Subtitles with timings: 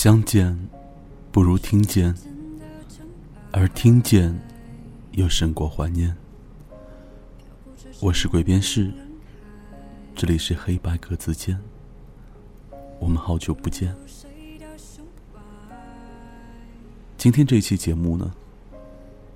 [0.00, 0.56] 相见
[1.32, 2.14] 不如听见，
[3.50, 4.32] 而听见
[5.10, 6.16] 又胜过怀念。
[7.98, 8.92] 我是鬼边士，
[10.14, 11.58] 这里是黑白格子间，
[13.00, 13.92] 我们好久不见。
[17.16, 18.30] 今天这一期节目呢，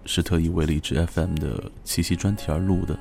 [0.07, 2.97] 是特意为荔枝 FM 的七夕专题而录的。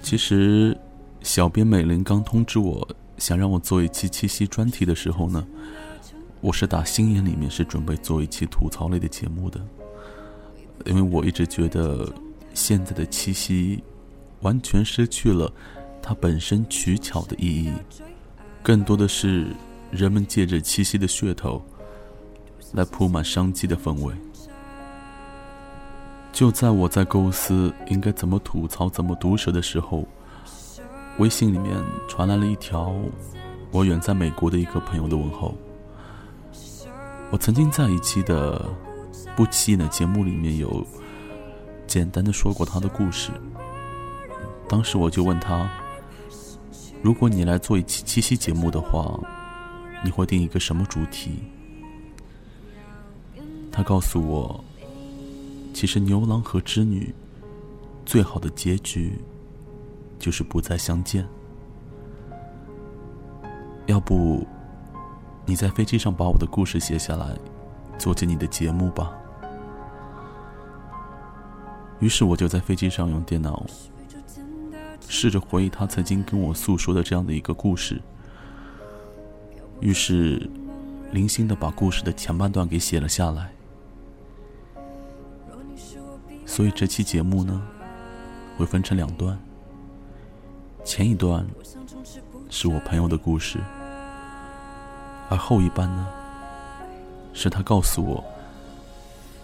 [0.00, 0.78] 其实，
[1.22, 5.46] 小编美玲刚通知我想让我做一期七夕专题的时候呢，
[6.40, 9.60] 我是打心眼里面是准备做一期吐槽类的节目的，
[10.86, 12.12] 因为我一直觉得
[12.54, 13.82] 现在的七夕
[14.40, 15.52] 完全失去了
[16.00, 17.72] 它本身取巧的意义，
[18.62, 19.46] 更多的是
[19.90, 21.62] 人们借着七夕的噱头。
[22.74, 24.14] 来铺满商机的氛围。
[26.32, 30.08] 就在我在构思应该怎么吐槽、怎么毒舌的时候，
[31.18, 31.76] 微信里面
[32.08, 32.94] 传来了一条
[33.70, 35.54] 我远在美国的一个朋友的问候。
[37.30, 38.68] 我曾经在一期的
[39.36, 40.86] 不起眼的节目里面有
[41.86, 43.30] 简单的说过他的故事。
[44.68, 45.68] 当时我就问他：
[47.02, 49.18] 如果你来做一期七夕节目的话，
[50.04, 51.42] 你会定一个什么主题？
[53.70, 54.62] 他告诉我，
[55.72, 57.14] 其实牛郎和织女
[58.04, 59.18] 最好的结局
[60.22, 61.26] 就是不再相见。
[63.86, 64.46] 要不，
[65.44, 67.36] 你在飞机上把我的故事写下来，
[67.98, 69.12] 做进你的节目吧。
[71.98, 73.66] 于是我就在飞机上用电脑
[75.08, 78.00] 试着回忆他曾经跟我诉说的这样的一个故事。
[79.80, 80.48] 于是，
[81.10, 83.52] 零星的把故事的前半段给写了下来。
[86.46, 87.60] 所以这期节目呢，
[88.56, 89.36] 会分成两段。
[90.84, 91.46] 前一段
[92.50, 93.58] 是我朋友的故事，
[95.30, 96.06] 而后一半呢，
[97.32, 98.22] 是他告诉我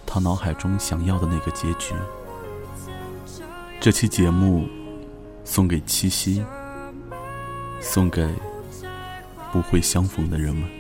[0.05, 1.95] 他脑海中想要的那个结局。
[3.81, 4.69] 这期节目
[5.45, 6.45] 送给七夕，
[7.81, 8.29] 送给
[9.53, 10.78] 不会相逢的人们。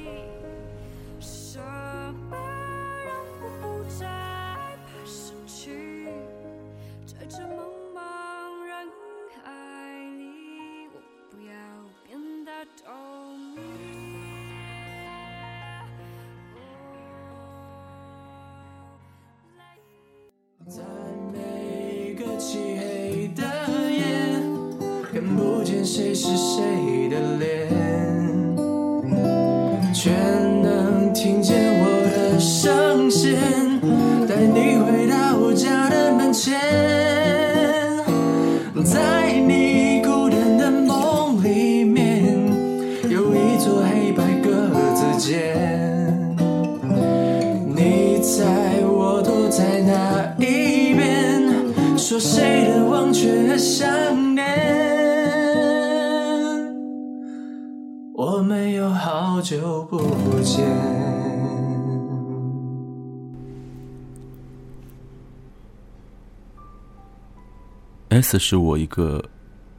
[68.10, 69.22] S 是我一个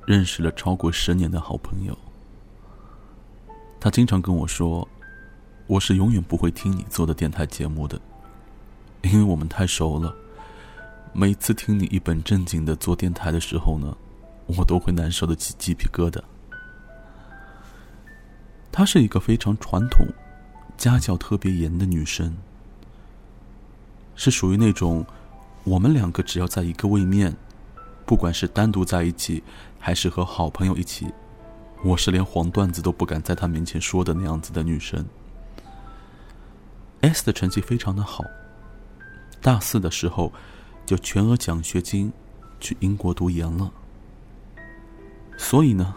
[0.06, 1.98] 认识了超过十年的好朋友，
[3.80, 4.88] 他经常跟我说，
[5.66, 8.00] 我是永远不会听你做的电台节目的，
[9.02, 10.16] 因为我们太熟了。
[11.12, 13.98] 每次听你一本正经的做电台的时候呢，
[14.46, 16.22] 我都会难受的起鸡皮疙瘩。
[18.72, 20.06] 她是一个非常传统、
[20.78, 22.38] 家教特别严的女生，
[24.16, 25.04] 是属于那种
[25.64, 27.36] 我们两个只要在一个位面。
[28.10, 29.44] 不管是单独在一起，
[29.78, 31.14] 还是和好朋友一起，
[31.84, 35.06] 我是连黄段子都不敢在她面前说的那样子的女生。
[37.02, 38.24] S 的成绩非常的好，
[39.40, 40.34] 大四的时候
[40.88, 42.12] 就全额奖学金
[42.60, 43.72] 去英国读研了。
[45.38, 45.94] 所以呢，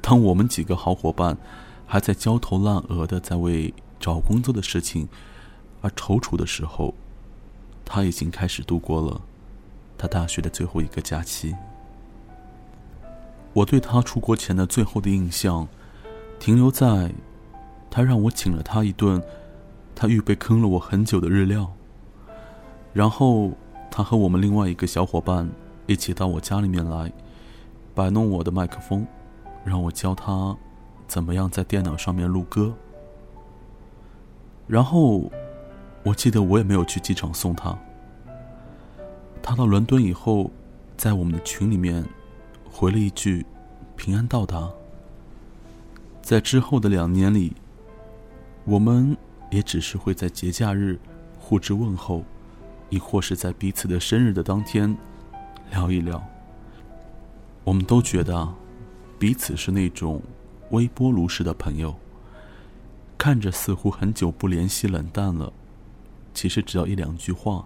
[0.00, 1.38] 当我们几个好伙伴
[1.86, 5.08] 还在焦头烂额的在为找工作的事情
[5.80, 6.92] 而踌躇的时候，
[7.84, 9.20] 他已经开始度过了。
[9.98, 11.54] 他大学的最后一个假期，
[13.52, 15.66] 我对他出国前的最后的印象，
[16.38, 17.12] 停留在
[17.90, 19.22] 他让我请了他一顿
[19.94, 21.72] 他预备坑了我很久的日料，
[22.92, 23.50] 然后
[23.90, 25.48] 他和我们另外一个小伙伴
[25.86, 27.10] 一起到我家里面来，
[27.94, 29.06] 摆弄我的麦克风，
[29.64, 30.54] 让我教他
[31.08, 32.74] 怎么样在电脑上面录歌，
[34.66, 35.30] 然后
[36.02, 37.76] 我记得我也没有去机场送他。
[39.48, 40.50] 他到伦敦以后，
[40.96, 42.04] 在我们的群里面
[42.68, 43.46] 回了一句
[43.94, 44.68] “平安到达”。
[46.20, 47.52] 在之后的两年里，
[48.64, 49.16] 我们
[49.52, 50.98] 也只是会在节假日
[51.38, 52.24] 互致问候，
[52.90, 54.94] 亦或是在彼此的生日的当天
[55.70, 56.20] 聊一聊。
[57.62, 58.52] 我们都觉得
[59.16, 60.20] 彼此是那种
[60.72, 61.94] 微波炉式的朋友，
[63.16, 65.52] 看着似乎很久不联系冷淡了，
[66.34, 67.64] 其实只要一两句话，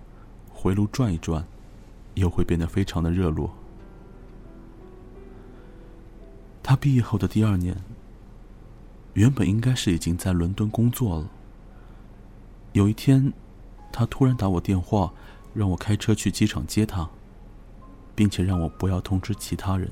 [0.53, 1.43] 回炉转一转，
[2.21, 3.53] 又会变得非常的热络。
[6.63, 7.77] 他毕业后的第二年。
[9.15, 11.29] 原本应该是已经在伦敦工作了。
[12.73, 13.33] 有一天，
[13.93, 15.13] 他突然打我电话，
[15.53, 17.11] 让我开车去机场接他，
[18.15, 19.91] 并且让我不要通知其他人。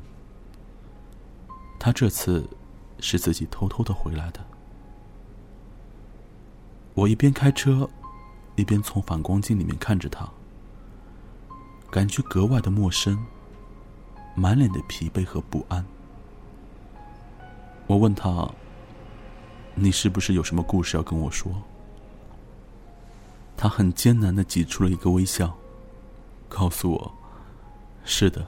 [1.81, 2.49] 他这次
[3.01, 4.39] 是自己偷偷的回来的。
[6.95, 7.91] 我一边开车，
[8.55, 10.31] 一边从反光镜里面看着他，
[11.91, 13.19] 感觉格外的陌生，
[14.35, 15.85] 满脸的疲惫和不安。
[17.87, 18.49] 我问他。
[19.81, 21.53] 你是不是有什么故事要跟我说？
[23.57, 25.57] 他很艰难的挤出了一个微笑，
[26.49, 27.13] 告诉我
[28.03, 28.45] ：“是的，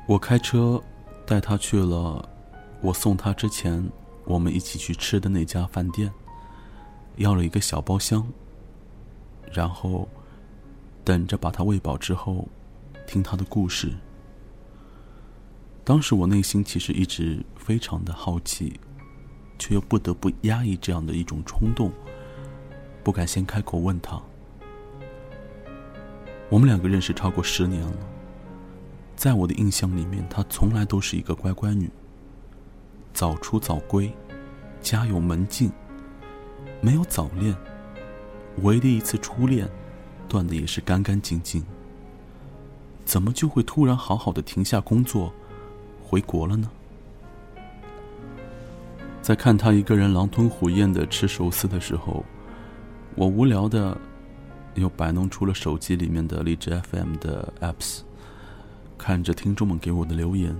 [0.08, 0.82] 我开车
[1.26, 2.26] 带他去了
[2.80, 3.86] 我送他之前
[4.24, 6.10] 我们一起去吃的那家饭店，
[7.16, 8.26] 要了一个小包厢，
[9.52, 10.08] 然后
[11.04, 12.48] 等着把他喂饱之后，
[13.06, 13.92] 听他的故事。
[15.84, 18.78] 当时我内心其实一直非常的好奇，
[19.58, 21.90] 却又不得不压抑这样的一种冲动，
[23.02, 24.20] 不敢先开口问他。
[26.48, 27.96] 我们两个认识超过十年了，
[29.16, 31.90] 在我的印象里面，她从来都是一个乖乖女，
[33.12, 34.14] 早出早归，
[34.80, 35.72] 家有门禁，
[36.84, 37.56] 没有早恋，
[38.62, 39.68] 唯一的一次初恋，
[40.28, 41.64] 断的也是干干净净。
[43.04, 45.32] 怎么就会突然好好的停下工作？
[46.02, 46.68] 回国了呢。
[49.22, 52.24] 在看他一个人狼吞虎咽的吃寿司的时候，
[53.14, 53.96] 我无聊的
[54.74, 58.00] 又摆弄出了手机里面的荔枝 FM 的 apps，
[58.98, 60.52] 看着听众们给我的留言。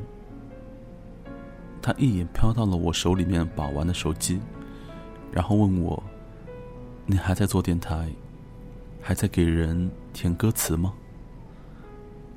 [1.82, 4.40] 他一眼飘到了我手里面把玩的手机，
[5.32, 6.00] 然后问我
[7.06, 8.10] ：“你还在做电台，
[9.00, 10.92] 还在给人填歌词吗？”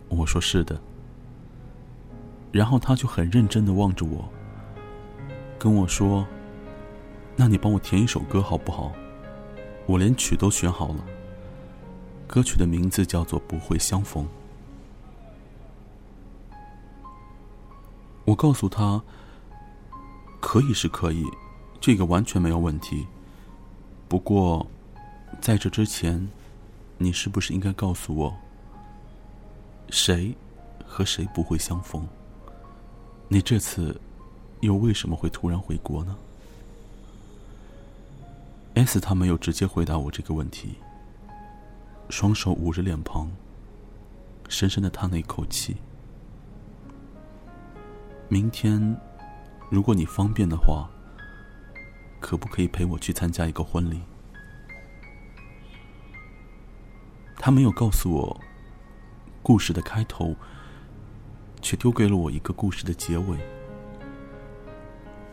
[0.09, 0.79] 我说：“是的。”
[2.51, 4.27] 然后他就很认真的望着我，
[5.59, 6.25] 跟我说
[7.35, 8.93] ：“那你帮我填一首歌好不好？
[9.85, 11.05] 我连曲都选好了。
[12.27, 14.23] 歌曲的名字叫做《不会相逢》。”
[18.25, 19.03] 我告诉他
[20.41, 21.23] ：“可以是可以，
[21.79, 23.05] 这个完全没有问题。
[24.07, 24.65] 不过，
[25.41, 26.27] 在这之前，
[26.97, 28.35] 你是不是应该告诉我，
[29.89, 30.35] 谁
[30.85, 32.07] 和谁不会相逢？”
[33.27, 33.99] 你这次
[34.61, 36.15] 又为什么会突然回国呢
[38.75, 40.75] ？S 他没有直接回答我这个问题，
[42.09, 43.29] 双手捂着脸庞，
[44.47, 45.75] 深深的叹了一口气。
[48.29, 48.95] 明天，
[49.69, 50.87] 如果你方便的话，
[52.25, 54.01] 可不可以陪我去参加一个婚礼？
[57.37, 58.41] 他没有告诉我
[59.43, 60.35] 故事的开头。
[61.61, 63.35] 却丢给了我一个故事的结尾。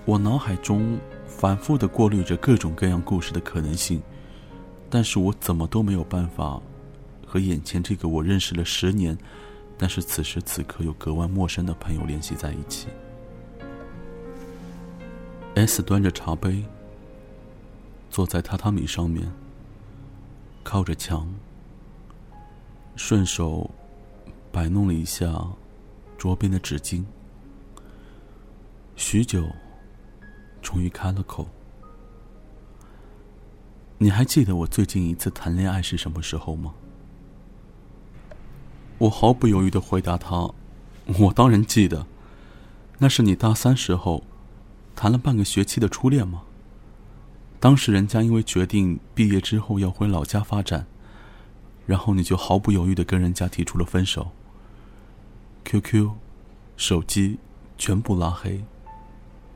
[0.07, 4.01] 我脑海中反复的过滤着各种各样故事的可能性，
[4.89, 6.59] 但是我怎么都没有办法
[7.27, 9.17] 和眼前这个我认识了十年，
[9.77, 12.89] 但是此时此刻又格外陌生的朋友联系在一起。
[15.55, 16.65] S 端着茶杯，
[18.13, 19.33] 坐在榻榻米上面，
[20.63, 21.27] 靠着墙，
[22.95, 23.71] 顺手
[24.53, 25.49] 摆弄了一下。
[26.19, 27.03] 桌边的纸巾，
[28.95, 29.49] 许久，
[30.61, 31.49] 终于开了口
[33.99, 36.75] ：“你还记得我最近一次谈恋爱是什么时候吗？”
[38.99, 40.49] 我毫不犹豫的回答他
[41.19, 42.07] ：“我当然记得，
[42.99, 44.23] 那是你大三时候，
[44.95, 46.45] 谈了半个学期的初恋吗？
[47.63, 50.85] 当时人家因为决定毕业之后要回老家发展，
[51.87, 54.33] 然后你就毫不犹豫的跟人家提出了分手。”
[55.65, 56.11] QQ、
[56.77, 57.39] 手机
[57.79, 58.65] 全部拉黑，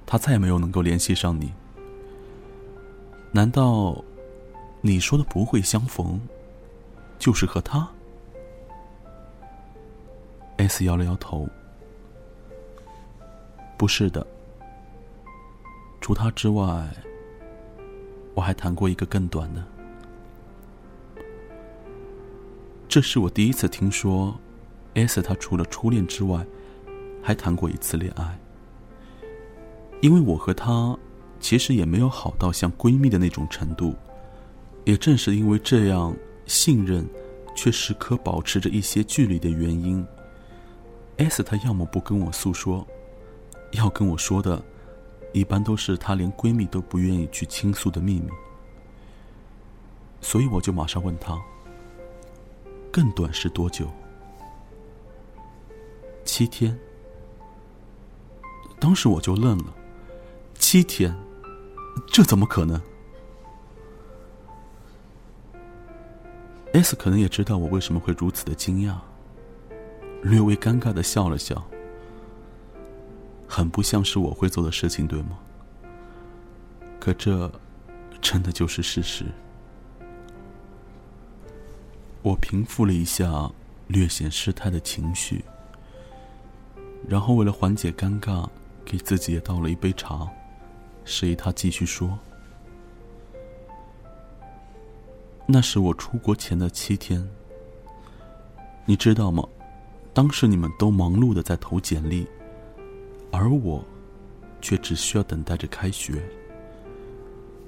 [0.06, 1.52] 他再也没有能够联系上你。
[3.32, 4.00] 难道
[4.80, 6.20] 你说的不会相逢，
[7.18, 7.88] 就是和他
[10.58, 11.48] ？S 摇了摇头，
[13.76, 14.24] 不是的。
[16.00, 16.88] 除他之外，
[18.36, 19.64] 我还谈过一个更短的。
[22.86, 24.38] 这是我第一次听说。
[24.94, 26.42] S 他除了初恋之外，
[27.22, 28.38] 还谈过一次恋爱，
[30.00, 30.96] 因为我和她
[31.38, 33.94] 其实也没有好到像闺蜜的那种程度。
[34.84, 36.16] 也正是因为这样
[36.46, 37.06] 信任，
[37.54, 40.02] 却时刻保持着一些距离的原因
[41.18, 42.86] ，S 她要么不跟我诉说，
[43.72, 44.64] 要跟我说的，
[45.32, 48.28] 一般都是她连闺蜜都不愿意去倾诉的秘密。
[50.20, 51.40] 所以我就马上问她
[52.90, 53.88] ：“更短是多久？”
[56.24, 56.76] 七天。
[58.78, 59.74] 当时我就愣了，
[60.54, 61.16] 七天，
[62.06, 62.78] 这怎么可能
[66.74, 68.96] ？S 可能也知道我为什么会如此的惊讶，
[70.22, 71.66] 略微尴尬的笑了笑，
[73.48, 75.38] 很不像是我会做的事情，对吗？
[76.98, 77.50] 可这，
[78.20, 79.24] 真的就是事实。
[82.22, 83.50] 我平复了一下
[83.86, 85.44] 略显失态的情绪，
[87.08, 88.48] 然后为了缓解尴尬，
[88.84, 90.28] 给自己也倒了一杯茶，
[91.04, 92.18] 示意他继续说。
[95.46, 97.24] 那是我出国前的七天。
[98.84, 99.46] 你知道吗？
[100.12, 102.26] 当时你们都忙碌的在投简历，
[103.36, 103.84] 而我，
[104.62, 106.22] 却只需要等待着开学。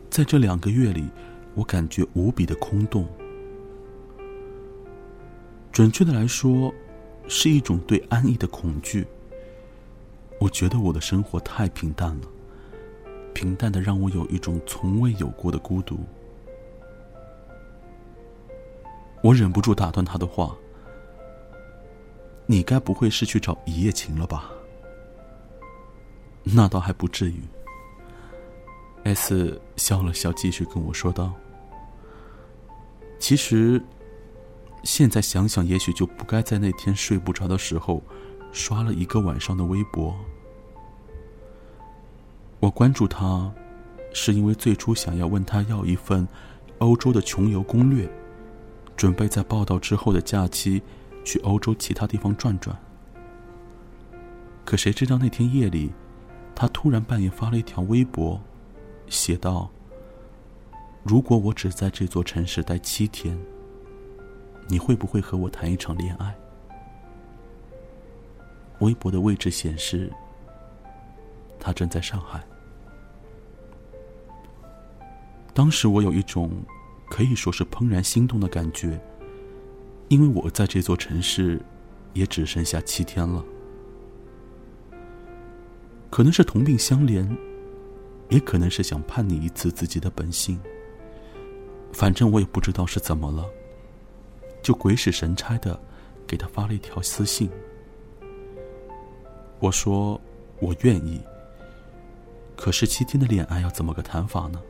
[0.09, 1.07] 在这两个月里，
[1.55, 3.07] 我感觉无比的空洞。
[5.71, 6.73] 准确的来说，
[7.29, 9.07] 是一种对安逸的恐惧。
[10.41, 12.29] 我觉得我的生活太平淡了，
[13.35, 15.99] 平淡的让我有一种从未有过的孤独。
[19.23, 20.57] 我忍不住打断他的话
[22.47, 24.51] ：“你该不会是去找一夜情了吧？”
[26.43, 27.41] 那倒还不至于。
[29.05, 31.33] S 笑了笑，继续跟我说道
[33.19, 33.83] ：“其实，
[34.83, 38.03] 现在想想，也许就不该在那天睡不着的时候，
[38.53, 40.15] 刷了一个晚上的微博。
[42.61, 43.53] 我关注他，
[44.13, 46.27] 是因为最初想要问他要一份
[46.79, 48.09] 欧洲的穷游攻略。”
[48.97, 50.83] 准备在报道之后的假期，
[51.25, 52.77] 去欧洲其他地方转转。
[54.65, 55.93] 可谁知道那天夜里，
[56.61, 58.41] 他突然半夜发了一条微博，
[59.07, 59.71] 写道
[61.07, 63.39] ：“如果我只在这座城市待七天，
[64.67, 66.37] 你会不会和我谈一场恋爱？”
[68.81, 70.13] 微博的位置显示，
[71.61, 72.45] 他正在上海。
[75.55, 76.51] 当时我有一种。
[77.11, 79.01] 可以说是怦然心动的感觉，
[80.09, 81.59] 因为我在这座城市
[82.13, 83.43] 也只剩下七天了。
[86.11, 87.29] 可能是同病相怜，
[88.29, 90.59] 也可能是想叛逆一次自己的本性。
[91.93, 93.45] 反正我也不知道是怎么了，
[94.63, 95.79] 就鬼使神差的
[96.27, 97.51] 给他发了一条私信。
[99.59, 100.21] 我说
[100.61, 101.21] 我愿意，
[102.57, 104.61] 可是七天的恋爱要怎么个谈法呢？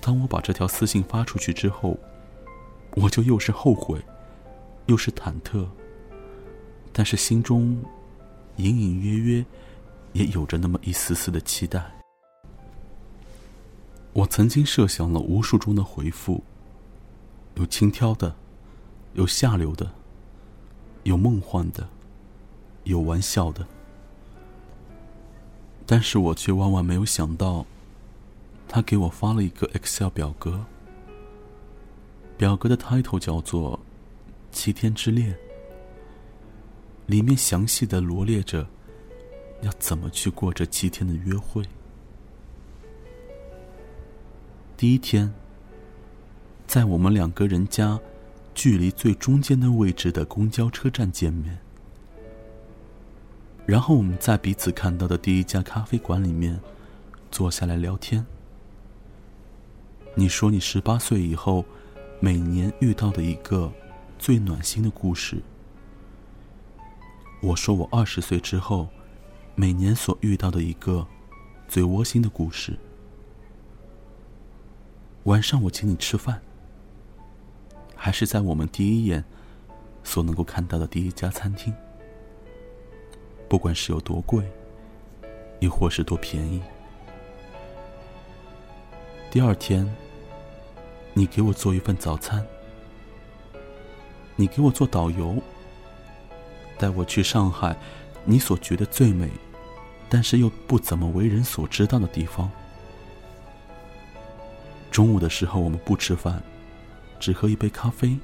[0.00, 1.96] 当我把这条私信发出去之后，
[2.96, 4.00] 我就又是后悔，
[4.86, 5.66] 又是忐忑，
[6.92, 7.80] 但是心中
[8.62, 9.44] 隐隐约约
[10.12, 11.82] 也有着那么一丝丝的期待。
[14.12, 16.44] 我曾经设想了无数中的回复，
[17.56, 18.36] 有轻佻的，
[19.14, 19.90] 有下流的，
[21.02, 21.88] 有梦幻的，
[22.84, 23.66] 有玩笑的，
[25.84, 27.66] 但是我却万万没有想到。
[28.68, 30.64] 他给我发了一个 Excel 表格，
[32.38, 33.78] 表格的 title 叫做
[34.50, 35.36] “七天之恋”，
[37.06, 38.66] 里面详细的罗列着
[39.62, 41.64] 要怎么去过这七天的约会。
[44.76, 45.32] 第一天，
[46.66, 47.98] 在我们两个人家
[48.54, 51.58] 距离最中间的位置的公交车站见面，
[53.64, 56.58] 然后我们在彼此看到的第一家咖啡馆里面
[57.30, 58.24] 坐下来聊天。
[60.14, 61.64] 你说你十八岁以后，
[62.18, 63.72] 每年遇到的一个
[64.18, 65.40] 最暖心的故事。
[67.42, 68.88] 我说我二十岁之后，
[69.56, 71.04] 每年所遇到的一个
[71.66, 72.78] 最窝心的故事。
[75.24, 76.40] 晚上我请你吃饭，
[77.96, 79.24] 还是在我们第一眼
[80.04, 81.74] 所能够看到的第一家餐厅。
[83.48, 84.48] 不管是有多贵，
[85.58, 86.62] 亦或是多便宜。
[89.32, 89.92] 第二天，
[91.12, 92.46] 你给我做一份早餐，
[94.36, 95.42] 你给我做导游，
[96.82, 97.76] 带我去上海，
[98.24, 99.30] 你所觉得最美，
[100.08, 102.50] 但是又不怎么为人所知道的地方。
[104.90, 106.42] 中午的时候我们不吃饭，
[107.20, 108.18] 只喝一杯咖啡。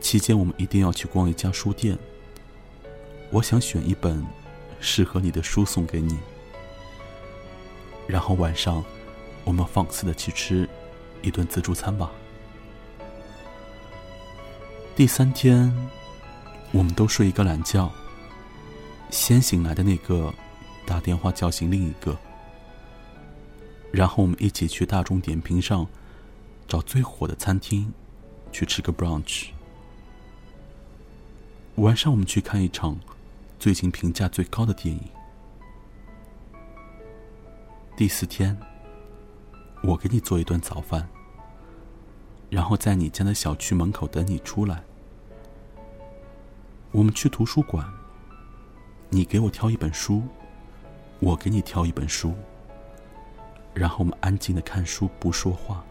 [0.00, 1.96] 期间我们一定要去逛一家书店，
[3.30, 4.20] 我想选一本
[4.80, 6.18] 适合你的书送给你。
[8.08, 8.84] 然后晚上，
[9.44, 10.68] 我们放肆的去吃
[11.22, 12.10] 一顿自助餐吧。
[14.96, 15.72] 第三天，
[16.74, 17.88] 我们都睡一个懒觉。
[19.08, 20.34] 先醒来的那个，
[20.84, 22.18] 打电话叫醒另一个，
[23.92, 25.86] 然后我们一起去大众点评上
[26.66, 27.92] 找最火的餐厅，
[28.50, 29.50] 去吃个 brunch。
[31.76, 32.98] 晚上我们去看一场
[33.60, 35.00] 最近评价最高的电影。
[37.96, 38.58] 第四天，
[39.84, 41.08] 我给你做一顿早饭，
[42.50, 44.82] 然后在你家的小区门口等你出来。
[46.94, 47.84] 我们去图书馆。
[49.10, 50.22] 你给我挑一本书，
[51.18, 52.34] 我给你挑一本书，
[53.74, 55.84] 然后我们安静的看书，不说话。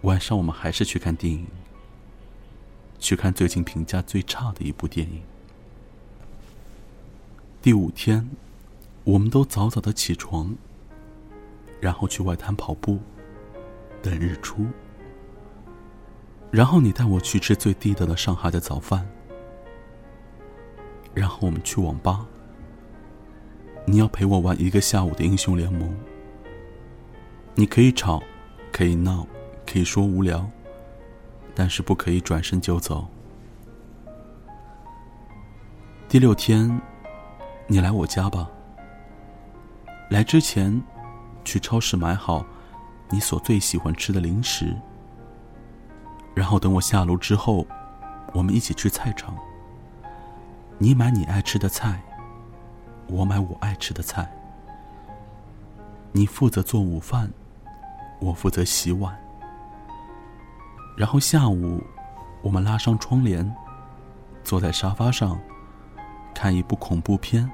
[0.00, 1.46] 晚上我们还是去看电影，
[2.98, 5.20] 去看最近评价最差的一部电影。
[7.60, 8.30] 第五天，
[9.04, 10.54] 我们都早早的起床，
[11.80, 12.98] 然后去外滩跑步，
[14.00, 14.66] 等日出。
[16.56, 19.06] 然后你带我去吃最地道的上海的早饭。
[21.12, 22.26] 然后我们去网吧。
[23.84, 25.94] 你要陪我玩一个下午的英雄联盟。
[27.54, 28.22] 你可以吵，
[28.72, 29.26] 可以闹，
[29.66, 30.48] 可以说无聊，
[31.54, 33.06] 但是不可以转身就走。
[36.08, 36.80] 第六天，
[37.66, 38.50] 你来我家吧。
[40.08, 40.82] 来之前，
[41.44, 42.46] 去超市买好
[43.10, 44.74] 你所最喜欢吃的零食。
[46.36, 47.66] 然后等我下楼之后，
[48.34, 49.34] 我们一起去菜场。
[50.76, 51.98] 你买你爱吃的菜，
[53.08, 54.30] 我买我爱吃的菜。
[56.12, 57.30] 你负责做午饭，
[58.20, 59.18] 我负责洗碗。
[60.94, 61.82] 然后下午，
[62.42, 63.50] 我们拉上窗帘，
[64.44, 65.40] 坐在沙发上，
[66.34, 67.50] 看一部恐怖片，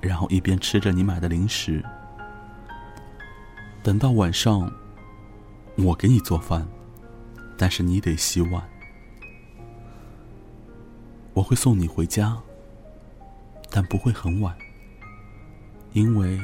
[0.00, 1.84] 然后一边吃着你买的零食。
[3.82, 4.72] 等到晚上，
[5.76, 6.66] 我给你做饭，
[7.56, 8.62] 但是你得洗碗。
[11.32, 12.40] 我会送你回家，
[13.70, 14.56] 但不会很晚，
[15.92, 16.40] 因为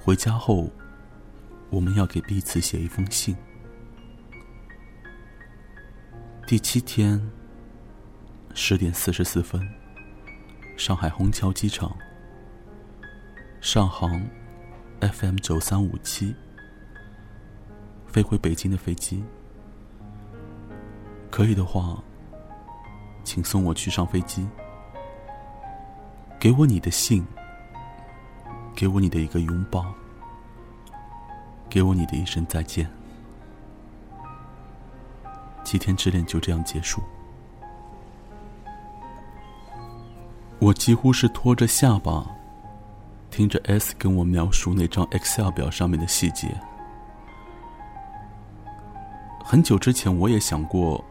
[0.00, 0.68] 回家后
[1.70, 3.36] 我们要给彼此写一封信。
[6.44, 7.20] 第七天，
[8.52, 9.66] 十点四十四分，
[10.76, 11.96] 上海虹桥机场，
[13.60, 14.20] 上航
[15.00, 16.34] FM 九三五七，
[18.08, 19.22] 飞回北京的飞机，
[21.32, 21.98] 可以的话。
[23.24, 24.44] 请送我去上飞机，
[26.40, 27.24] 给我你的信，
[28.74, 29.86] 给我你的一个拥抱，
[31.70, 32.90] 给我你的一声再见。
[35.62, 37.00] 七天之恋就这样结束。
[40.58, 42.26] 我几乎是拖着下巴，
[43.30, 46.48] 听着 S 跟我描述那张 Excel 表上面的细节。
[49.44, 51.02] 很久之前，我也想过。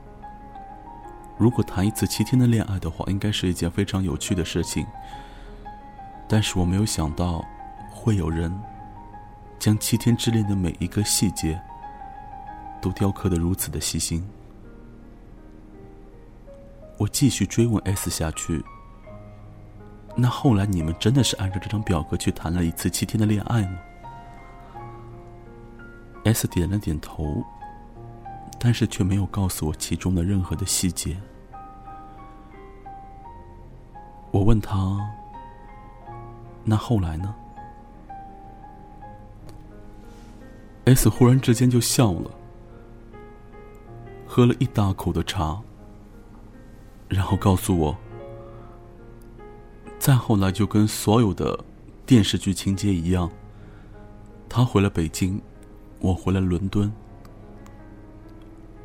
[1.42, 4.86] 如果谈一次七天的恋爱的话，应该是一件非常有趣的事情。
[6.28, 7.44] 但是我没有想到，
[7.90, 8.56] 会有人
[9.58, 11.60] 将七天之恋的每一个细节
[12.80, 14.24] 都雕刻的如此的细心。
[17.00, 18.64] 我继续追问 S 下去。
[20.16, 23.80] 那后来你们真的是按照这张表格去谈了一次七天的恋爱吗
[26.24, 27.44] ？S 点了点头，
[28.60, 31.18] 但是却没有告诉我其中的任何的细节。
[34.32, 34.98] 我问他
[36.64, 37.36] ：“那后来呢
[40.86, 42.32] ？”S 忽然之间就笑了，
[44.26, 45.62] 喝了一大口的茶，
[47.10, 47.98] 然后告诉我
[50.00, 51.64] ：“再后来就跟所有的
[52.06, 53.30] 电视剧情节一样，
[54.48, 55.42] 他回了北京，
[56.00, 56.90] 我回了伦敦，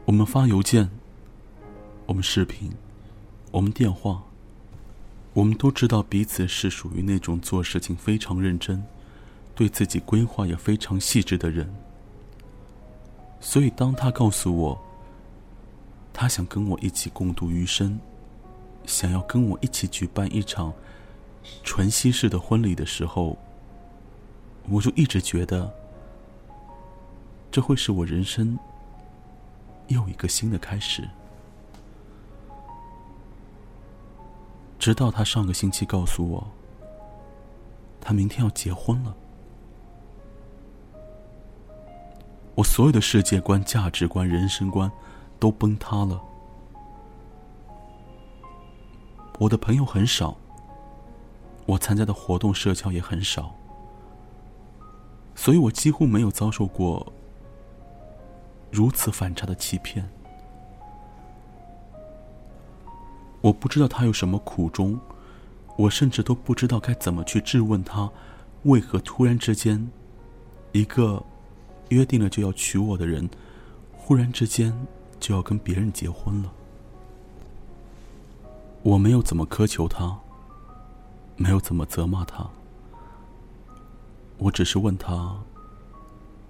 [0.04, 0.90] 我们发邮件，
[2.06, 2.72] 我们视频，
[3.52, 4.20] 我们电话。”
[5.36, 8.82] 我们都知道彼此是属于那种做事情非常认真、
[9.54, 11.70] 对自己规划也非常细致的人，
[13.38, 14.82] 所以当他告诉我
[16.10, 18.00] 他想跟我一起共度余生，
[18.86, 20.72] 想要跟我一起举办一场
[21.62, 23.36] 纯西式的婚礼的时候，
[24.70, 25.70] 我就一直觉得
[27.50, 28.58] 这会是我人生
[29.88, 31.06] 又一个新的开始。
[34.86, 36.46] 直到他上个星期告诉我，
[38.00, 39.12] 他明天要结婚了，
[42.54, 44.88] 我所有的世界观、价值观、人生观
[45.40, 46.22] 都崩塌了。
[49.40, 50.36] 我的朋友很少，
[51.64, 53.52] 我参加的活动社交也很少，
[55.34, 57.12] 所以我几乎没有遭受过
[58.70, 60.08] 如此反差的欺骗。
[63.46, 64.98] 我不知道他有什么苦衷，
[65.76, 68.10] 我甚至都不知道该怎么去质问他，
[68.64, 69.88] 为何突然之间，
[70.72, 71.24] 一个
[71.90, 73.30] 约定了就要娶我的人，
[73.92, 74.76] 忽然之间
[75.20, 76.52] 就要跟别人结婚了。
[78.82, 80.18] 我没有怎么苛求他，
[81.36, 82.50] 没有怎么责骂他，
[84.38, 85.36] 我只是问他，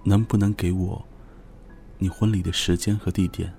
[0.03, 1.05] 能不能给我
[1.99, 3.53] 你婚礼的时间和地点？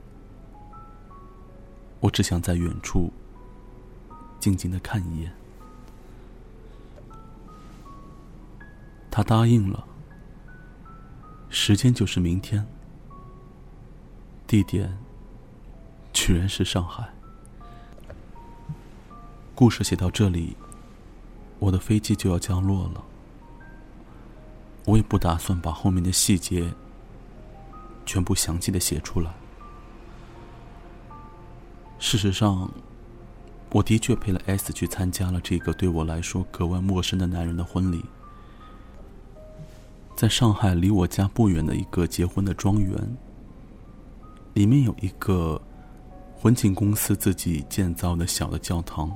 [2.01, 3.13] 我只想在远处
[4.41, 5.33] 静静的看一眼。
[9.11, 9.85] 他答应了，
[11.49, 12.67] 时间就是明天，
[14.47, 14.99] 地点
[16.13, 17.09] 居然是上海。
[19.55, 20.57] 故事写到这里，
[21.59, 23.05] 我的飞机就要降落了。
[24.85, 26.73] 我也不打算把后面的细节
[28.07, 29.35] 全部详细的写出来。
[31.99, 32.71] 事实上，
[33.71, 38.03] 我的确陪了 S 去参加了这个对我来说格外陌生的男人的婚礼，
[40.17, 42.97] 在上海离我家不远的一个结婚的庄园，
[44.55, 45.61] 里面有一个
[46.35, 49.15] 婚庆公司自己建造的小的教堂。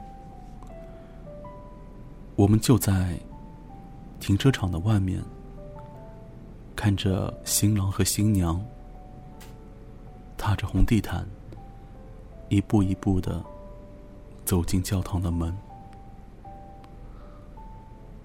[2.37, 3.19] 我们就在
[4.21, 5.23] 停车场的外面，
[6.77, 8.63] 看着新郎和新娘
[10.37, 11.27] 踏着红地毯，
[12.49, 13.43] 一步一步的
[14.45, 15.57] 走进教堂的门。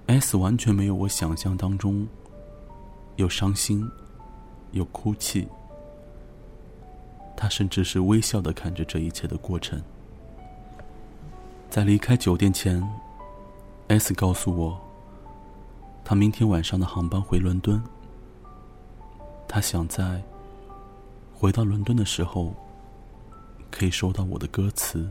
[0.07, 2.07] S 完全没有我想象当中
[3.17, 3.89] 有伤心，
[4.71, 5.47] 有哭泣，
[7.35, 9.81] 他甚至是微笑的看着这一切的过程。
[11.69, 12.81] 在离开酒店前。
[13.89, 14.77] S 告诉我，
[16.03, 17.81] 他明天晚上的航班回伦敦。
[19.47, 20.21] 他想在
[21.33, 22.53] 回到伦敦的时候，
[23.71, 25.09] 可以收到我的歌词。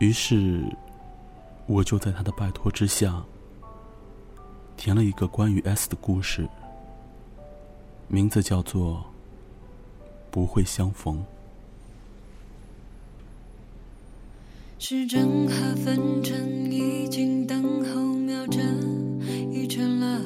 [0.00, 0.64] 于是，
[1.66, 3.22] 我就在他的拜托之下，
[4.74, 6.48] 填了一个关于 S 的故事，
[8.08, 8.94] 名字叫做
[10.30, 11.18] 《不会相逢》。
[14.78, 19.20] 时针和分针已经等候秒针
[19.52, 20.18] 一圈了，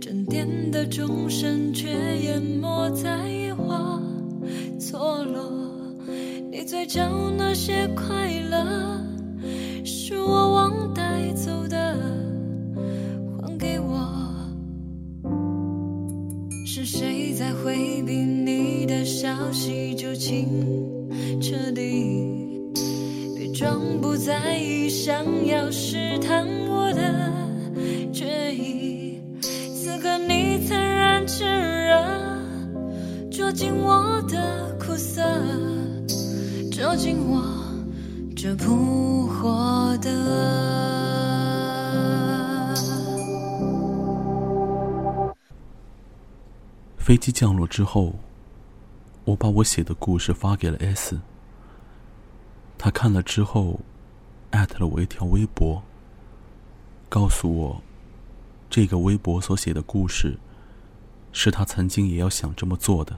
[0.00, 4.00] 沉淀的钟声却淹没在野花
[4.78, 5.75] 错落。
[6.66, 7.00] 嘴角
[7.38, 9.00] 那些快乐，
[9.84, 11.02] 是我忘带
[11.32, 11.96] 走的，
[13.40, 13.96] 还给我。
[16.66, 19.94] 是谁在回避你的消息？
[19.94, 20.48] 就请
[21.40, 22.60] 彻底。
[23.36, 27.32] 别装不在意，想要试探我的
[28.12, 29.20] 决意。
[29.40, 32.04] 此刻你残然炽热，
[33.30, 34.65] 捉紧我的，
[36.96, 37.42] 捉紧我
[38.34, 40.08] 这扑火的。
[46.96, 48.14] 飞机降落之后，
[49.26, 51.20] 我把我写的故事发给了 S。
[52.78, 53.78] 他看了之后，
[54.48, 55.82] 艾特了我一条微博，
[57.10, 57.82] 告诉我，
[58.70, 60.38] 这个微博所写的故事，
[61.30, 63.14] 是他曾经也要想这么做的。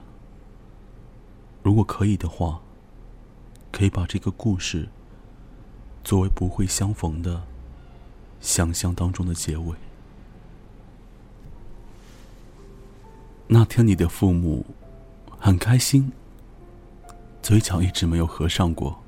[1.63, 2.59] 如果可以的话，
[3.71, 4.89] 可以把这个故事
[6.03, 7.43] 作为不会相逢的
[8.41, 9.75] 想象当中的结尾。
[13.47, 14.65] 那天你的父母
[15.37, 16.11] 很开心，
[17.41, 18.99] 嘴角一直没有合上过。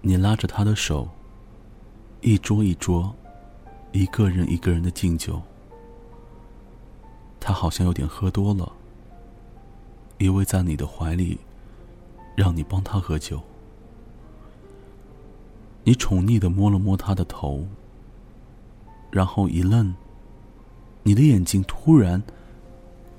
[0.00, 1.08] 你拉着他的手，
[2.20, 3.14] 一桌一桌，
[3.92, 5.40] 一个人一个人的敬酒。
[7.38, 8.72] 他好像有点喝多了，
[10.18, 11.38] 依偎在你的怀里，
[12.34, 13.40] 让你帮他喝酒。
[15.84, 17.66] 你宠溺的摸了摸他的头，
[19.10, 19.94] 然后一愣，
[21.02, 22.22] 你的眼睛突然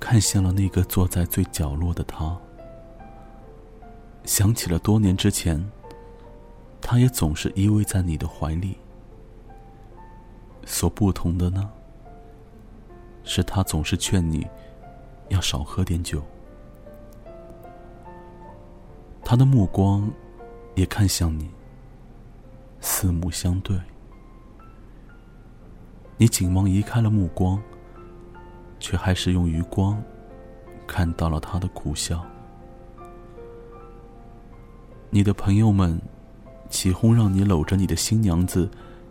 [0.00, 2.36] 看向了那个坐在最角落的他，
[4.24, 5.64] 想起了多年之前。
[6.86, 8.76] 他也总是依偎在你的怀里。
[10.66, 11.70] 所不同的呢，
[13.24, 14.46] 是他总是劝你
[15.30, 16.22] 要少喝点酒。
[19.24, 20.10] 他的目光
[20.74, 21.48] 也看向你，
[22.80, 23.80] 四目相对。
[26.16, 27.60] 你紧忙移开了目光，
[28.78, 30.00] 却还是用余光
[30.86, 32.24] 看到了他的苦笑。
[35.10, 36.00] 你的朋友们。
[36.70, 38.68] 起哄让你搂着你的新娘子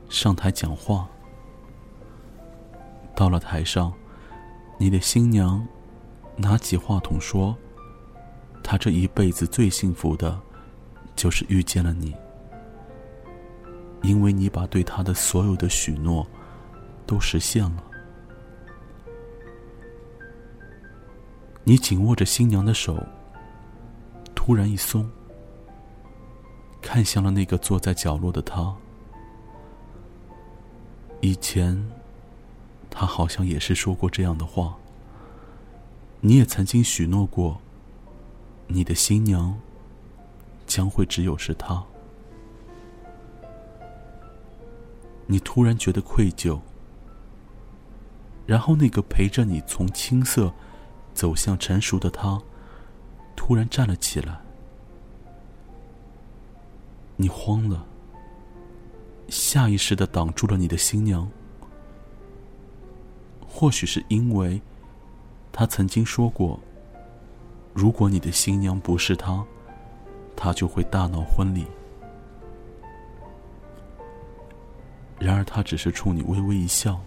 [0.09, 1.07] 上台讲话。
[3.15, 3.93] 到了台上，
[4.77, 5.65] 你的新娘
[6.35, 7.55] 拿起话筒说
[8.63, 10.39] ：“他这一辈子最幸福的，
[11.15, 12.15] 就是遇见了你，
[14.01, 16.25] 因为你把对他的所有的许诺
[17.05, 17.83] 都实现了。”
[21.65, 23.01] 你紧握着新娘的手，
[24.35, 25.09] 突然一松，
[26.81, 28.75] 看向了那个坐在角落的他。
[31.21, 31.81] 以前，
[32.89, 34.75] 他好像也是说过这样的话。
[36.19, 37.61] 你也曾经许诺过，
[38.73, 39.55] 你的新娘
[40.65, 41.83] 将会只有是他。
[45.27, 46.59] 你突然觉得愧疚，
[48.47, 50.51] 然后那个陪着你从青涩。
[51.13, 52.41] 走向成熟的他，
[53.35, 54.41] 突然站了起来。
[57.15, 57.85] 你慌了，
[59.29, 61.29] 下意识的挡住了你的新娘。
[63.47, 64.59] 或许是因为，
[65.51, 66.59] 他曾经说过，
[67.73, 69.43] 如果你的新娘不是他，
[70.35, 71.65] 他就会大闹婚礼。
[75.19, 76.99] 然而他只是冲你微微一笑，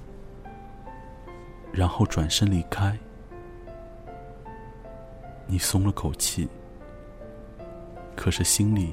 [1.71, 2.99] 然后转身离开。
[5.47, 6.49] 你松了口气，
[8.17, 8.93] 可是心里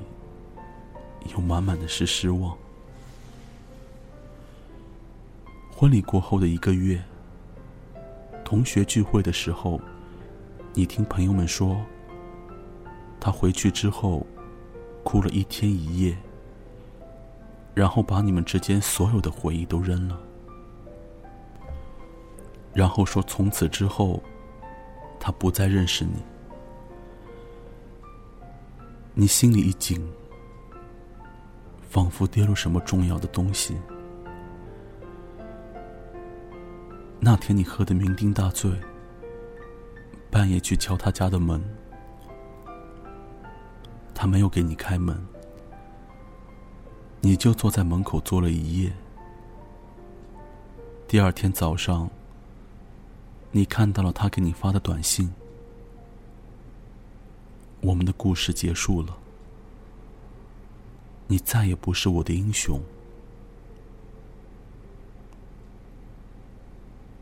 [1.33, 2.55] 又满满的是失望。
[5.75, 7.01] 婚礼过后的一个月，
[8.45, 9.81] 同学聚会的时候，
[10.75, 11.79] 你听朋友们说，
[13.19, 14.25] 他回去之后
[15.03, 16.17] 哭了一天一夜，
[17.75, 20.19] 然后把你们之间所有的回忆都扔了，
[22.73, 24.21] 然后说从此之后，
[25.19, 26.23] 他不再认识你。
[29.13, 30.03] 你心里一紧，
[31.87, 33.77] 仿佛跌入什么重要的东西。
[37.19, 38.71] 那天你喝得酩酊大醉，
[40.33, 41.63] 半夜去敲他家的门，
[44.15, 45.15] 他没有给你开门，
[47.21, 48.91] 你就坐在门口坐了一夜。
[51.07, 52.09] 第二天早上，
[53.51, 55.31] 你看到了他给你发的短信。
[57.81, 59.15] 我们的故事结束了，
[61.27, 62.81] 你再也不是我的英雄。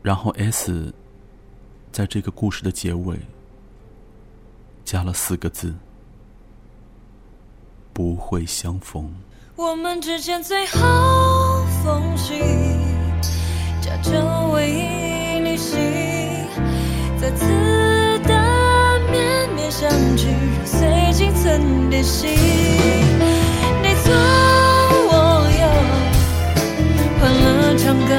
[0.00, 0.94] 然后 S
[1.92, 3.16] 在这个故事的结尾
[4.84, 5.74] 加了四个字：
[7.92, 9.14] 不会相逢。
[9.54, 10.78] 我们之间最后
[11.84, 12.40] 缝隙，
[13.82, 15.76] 夹着唯一离席，
[17.20, 17.72] 再次。
[19.72, 22.30] 相聚，揉碎仅存的心。
[22.30, 24.12] 你左
[25.08, 25.12] 我
[25.58, 25.62] 右，
[27.18, 28.12] 换了唱歌